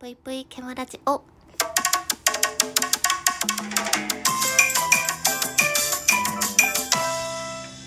[0.00, 1.22] ぷいぷいケムラジオ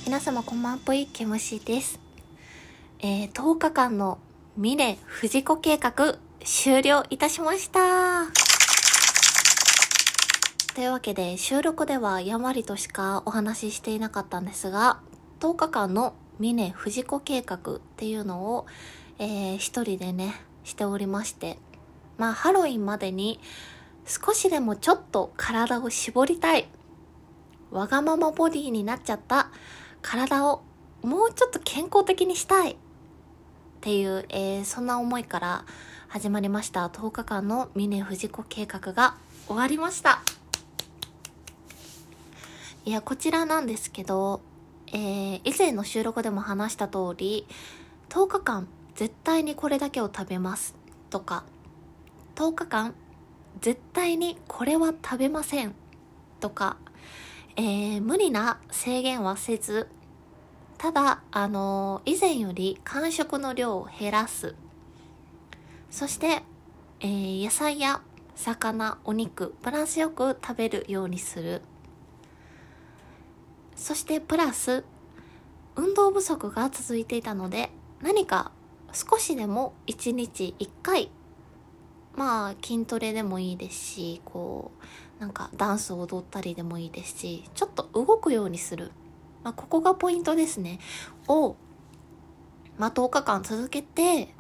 [0.06, 2.02] 皆様こんばんぷいケムシです。
[3.00, 4.20] えー、10日間の
[4.58, 8.26] ミレ藤子計画終了いたしました。
[10.76, 15.00] というわけで収録ではやんわりとしかお話ししていなかったんですが
[15.40, 18.66] 10日間のミネ藤子計画っていうのを、
[19.18, 20.36] えー、一人でね
[20.66, 21.58] しておりまして
[22.22, 23.40] まあハロウィンまでに
[24.06, 26.68] 少しでもちょっと体を絞りたい。
[27.72, 29.50] わがままボディになっちゃった。
[30.04, 30.62] 体を
[31.02, 32.74] もうちょっと健康的にしたい。
[32.74, 32.76] っ
[33.82, 35.66] ていう、えー、そんな思いから
[36.10, 36.90] 始まりました。
[36.90, 39.16] 10日間の峰藤子計画が
[39.48, 40.22] 終わりました。
[42.86, 44.42] いや、こちらなんですけど、
[44.94, 47.48] えー、以前の収録でも話した通り、
[48.10, 50.76] 10日間絶対にこれだけを食べます。
[51.10, 51.46] とか、
[52.42, 52.96] 10日間
[53.60, 55.76] 絶対にこれは食べません
[56.40, 56.78] とか、
[57.56, 59.88] えー、無理な制限はせず、
[60.80, 64.56] ただ、あのー、以前より間食の量を減らす。
[65.92, 66.42] そして、
[67.02, 68.02] えー、野菜や
[68.34, 71.62] 魚、お肉、バランスよく食べるようにする。
[73.76, 74.84] そしてプラス、
[75.76, 77.70] 運動不足が続いていたので、
[78.02, 78.52] 何か
[78.94, 81.12] 少しでも1日1回、
[82.16, 84.72] まあ筋トレでもいいですし、こ
[85.20, 88.92] う、なんかダンスを踊ったりでもいいですし、ちょっと動くようにする。
[89.44, 90.80] まあここがポイントですね。
[91.28, 91.56] を、
[92.78, 94.34] まあ10日間続けて、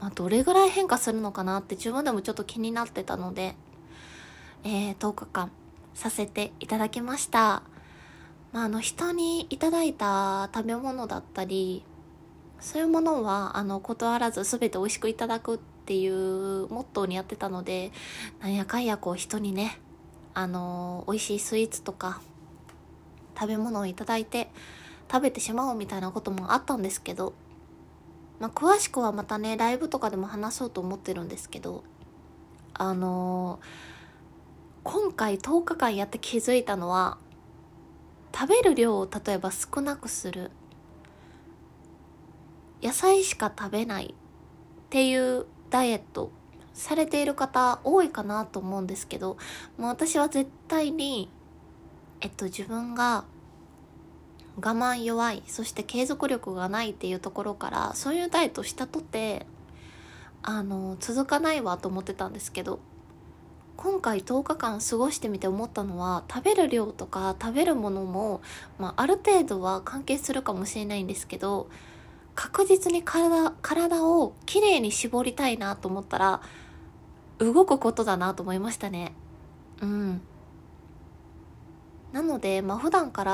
[0.00, 3.54] まあどれぐらい変化するのかなって自分でもちょっと気になってたので、
[4.64, 5.50] えー、10日間
[5.94, 7.62] させていただきました。
[8.52, 11.84] まあ、あの人にいただいた食べ物だったり
[12.60, 17.90] そういうものはあの断らず全て美味しくいただくっっていうモットーにやってたので
[18.40, 19.80] なんやかんやこう人にね
[20.32, 22.22] あの美味しいスイーツとか
[23.36, 24.48] 食べ物をいただいて
[25.10, 27.34] 食べてしまおうみたいなこともあったんですけど、
[28.38, 31.82] まあ、詳しくはまたねライブとかでも話そうと思ってるんですけど
[32.74, 33.58] あの
[34.84, 37.18] 今回10日間やって気づいたのは
[38.32, 40.52] 食べる量を例えば少なくする。
[42.82, 44.14] 野菜しか食べないっ
[44.90, 46.30] ていうダイエット
[46.74, 49.36] されている方多いかなと思うんですけど
[49.78, 51.30] もう私は絶対に
[52.20, 53.24] えっと自分が
[54.56, 59.46] 我慢弱いそして継続力がないっていうところからそういうダイエットしたとて
[60.42, 62.78] あの続かないわと思ってたんですけど
[63.78, 68.42] 今回10日間過ごしてみて思ったのは食べる量とか食べるものも、
[68.78, 71.68] まあ、ある程度は関係するかもしれないんですけど
[72.34, 76.40] 確実に体体をきれいに絞りたいなと思ったら
[77.38, 79.12] 動くことだなと思いましたね。
[79.80, 80.20] うん。
[82.12, 83.32] なのでまあ普段から、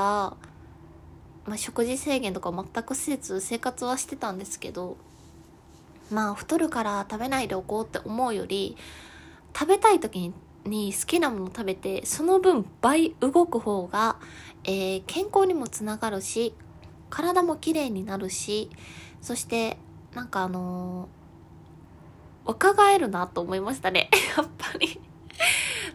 [1.45, 4.97] まあ、食事制限とか全くせず生活はしてたんですけど
[6.09, 8.77] まあ太るから食べないでおこうって思うより
[9.53, 10.33] 食べたい時に
[10.65, 14.17] に好きなもの食べてその分倍動く方が、
[14.65, 16.53] えー、健康にもつながるし
[17.09, 18.69] 体も綺麗になるし
[19.21, 19.77] そして
[20.13, 24.09] なんかあのー、若返るなと思いましたね。
[24.37, 24.99] やっぱり。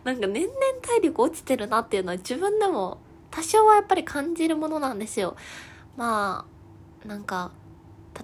[0.05, 2.99] なんか年々体力落ちてるなっていうのは自分でも
[3.31, 5.35] 多少はやっぱり感じるものなんですよ。
[5.97, 6.47] ま
[7.05, 7.51] あなんか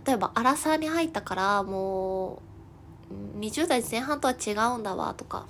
[0.06, 2.42] 例えば荒さに入ったからも
[3.34, 5.46] う20代前半とは違うんだわとか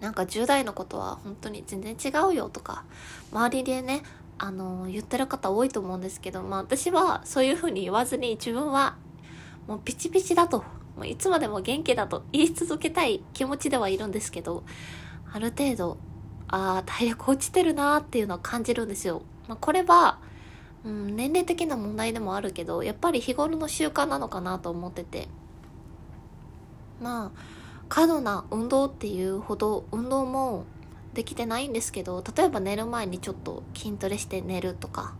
[0.00, 2.84] なんか10代のことは本当に全然違うよとか
[3.32, 4.02] 周りでね
[4.38, 8.96] あの言ってる方多いと思うんですけど、まあ、私はそういうふうに言わずに自分は
[9.66, 10.64] もうピチピチだと
[10.96, 14.64] もういつまでも元気だと言い続けたい気持ちではいるんですけど
[15.32, 15.98] ある程度
[16.48, 19.22] ああ体力落ちてるなーっていうのは感じるんですよ。
[19.48, 20.18] まあ、これは、
[20.84, 25.28] うん、年齢的な問題でもあるけどやっぱり日頃の習慣なのかなと思ってて
[27.00, 27.40] まあ
[27.88, 30.64] 過度な運動っていうほど運動も
[31.18, 35.16] できてないんですけど例えば寝る前にちょっと筋トレして寝るとか、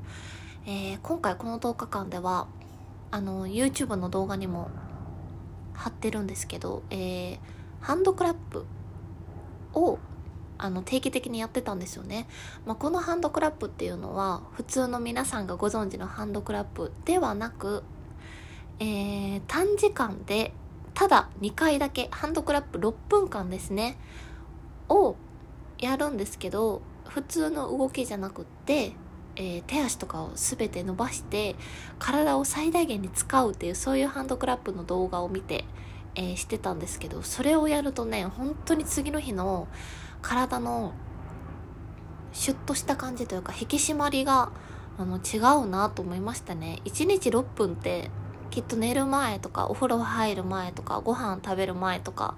[0.64, 2.46] えー、今回この10日間では
[3.10, 4.70] あの YouTube の動画にも
[5.74, 7.38] 貼ってるんですけど、えー、
[7.80, 8.64] ハンドクラップ
[9.74, 9.98] を
[10.56, 12.28] あの定期的にやってたんですよね、
[12.64, 17.82] まあ、このハンドクラップっていうのは普通の皆さんがご存知のハンドクラップではなく、
[18.78, 20.52] えー、短時間で
[20.94, 23.98] ただ2回だけハンドクラップ6分間ですね
[24.88, 25.16] を
[25.78, 28.92] やるんですけど普通の動きじゃなくって、
[29.36, 31.56] えー、手足とかを全て伸ばして
[31.98, 35.64] 体を最大限に使うっていうそういうハンドクラップの動画を見て、
[36.14, 39.68] えー、してたんですけどそれをやるとね本当に次の日の
[40.20, 40.92] 体の
[42.32, 44.52] シュッとした感じというか引き締まりが
[44.98, 46.80] あの違うなと思いましたね。
[46.84, 48.10] 1日6分って
[48.50, 52.36] きっと寝る前とかお風呂入る前とかご飯食べる前とか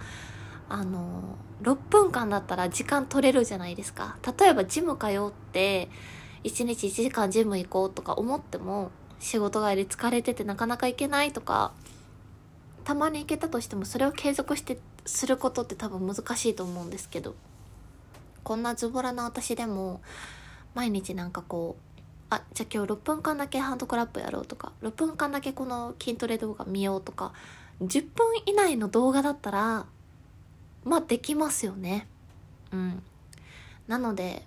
[0.70, 4.17] あの6分間だったら時間取れるじゃないですか。
[4.38, 5.90] 例えばジム通って
[6.44, 11.72] 1日1時間ジム行こうとか思っても仕事帰り疲れててなかなか行けないとか
[12.84, 17.34] たまに行けたとしてもそれを継続してすることって多分難しいと思うんですけど。
[18.43, 20.00] こんなズボラな私でも
[20.75, 27.32] 毎日なんかこうあじゃあ今日6分間だけハンドクラップやろうとか6分間だけこの筋トレ動画見ようとか
[27.82, 29.87] 10分以内の動画だったら
[30.85, 32.06] まあできますよね。
[32.73, 33.03] うん。
[33.87, 34.44] なので、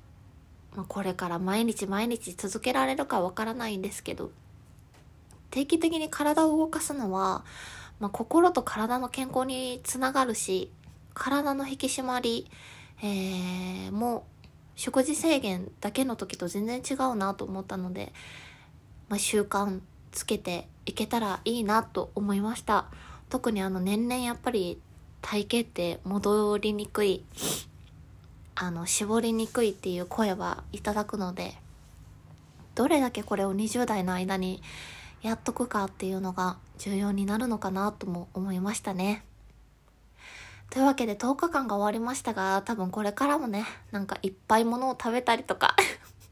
[0.76, 4.32] まあ、これから毎日毎日続けられるかわからないんですけど
[5.52, 7.44] 定期的に体を動かすのは、
[8.00, 10.72] まあ、心と体の健康につながるし
[11.14, 12.50] 体の引き締まり、
[13.04, 14.26] えー、も
[14.76, 18.12] 食事制限だけの時と全然違うなと思ったので、
[19.10, 19.82] まあ、習慣
[20.12, 22.88] つけていけたらいいなと思いました。
[23.30, 24.80] 特にあの年々やっぱり
[25.24, 27.24] 体型って戻りにくい
[28.54, 31.56] あの絞りにくいっていう声はいただくので
[32.76, 34.62] どれだけこれを20代の間に
[35.24, 39.24] やっとくかっていうのが重要になるのかなとも思いましたね。
[40.70, 45.76] というわけで10日間が終わりましたが、多分これからもね、なんかいっぱいものを食べたりとか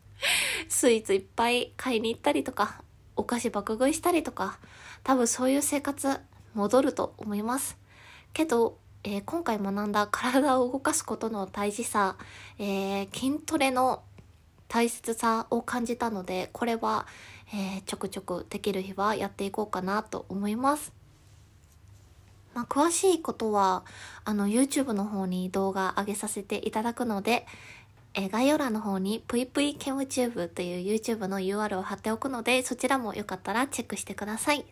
[0.67, 2.81] スイーツいっぱい買いに行ったりとか、
[3.15, 4.57] お菓子爆食いしたりとか、
[5.03, 6.19] 多分そういう生活
[6.53, 7.77] 戻ると思います。
[8.33, 12.17] けど、えー、今回学んだ体を動かすことの大事さ、
[12.59, 14.03] えー、筋トレの
[14.67, 17.07] 大切さを感じたので、これは、
[17.53, 20.93] えー、ちょくちょくできる日はやっていこうかなと思います。
[22.53, 23.83] まあ、詳しいことは、
[24.23, 27.47] あの、YouTube の方に動画上げさせていただくので、
[28.13, 34.65] え、概要欄の方にぷいぷいケムチューブという YouTube の URL を貼っておくので、そちらもよかったらチェックしてください。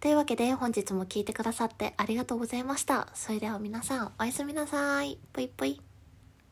[0.00, 3.08] というわけで本日も聴いてくださってありがとうございました。
[3.14, 5.18] それでは皆さんおやすみなさい。
[5.32, 5.87] ぽいぽい。